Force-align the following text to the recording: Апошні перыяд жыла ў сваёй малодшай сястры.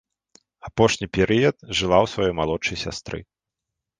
Апошні 0.67 1.07
перыяд 1.17 1.55
жыла 1.79 1.97
ў 2.05 2.11
сваёй 2.13 2.33
малодшай 2.39 2.77
сястры. 2.85 3.17